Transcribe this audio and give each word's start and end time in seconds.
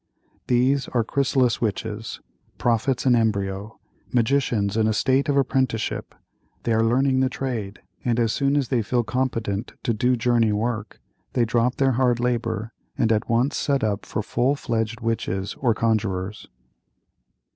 These 0.47 0.87
are 0.87 1.03
chrysalis 1.03 1.61
witches; 1.61 2.21
prophets 2.57 3.05
in 3.05 3.15
embryo; 3.15 3.79
magicians 4.11 4.75
in 4.75 4.87
a 4.87 4.93
state 4.93 5.29
of 5.29 5.37
apprenticeship; 5.37 6.15
they 6.63 6.73
are 6.73 6.81
learning 6.81 7.19
the 7.19 7.29
trade, 7.29 7.81
and 8.03 8.19
as 8.19 8.33
soon 8.33 8.55
as 8.57 8.69
they 8.69 8.81
feel 8.81 9.03
competent 9.03 9.73
to 9.83 9.93
do 9.93 10.15
journey 10.15 10.51
work, 10.53 10.99
they 11.33 11.45
drop 11.45 11.75
their 11.75 11.91
hard 11.91 12.19
labor, 12.19 12.73
and 12.97 13.11
at 13.11 13.29
once 13.29 13.55
set 13.55 13.83
up 13.83 14.07
for 14.07 14.23
full 14.23 14.55
fledged 14.55 15.01
witches 15.01 15.53
or 15.59 15.75
conjurors. 15.75 16.47